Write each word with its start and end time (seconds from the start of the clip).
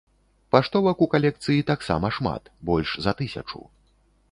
Паштовак 0.53 1.03
у 1.07 1.07
калекцыі 1.13 1.67
таксама 1.71 2.07
шмат, 2.17 2.43
больш 2.73 2.97
за 3.09 3.17
тысячу. 3.23 3.65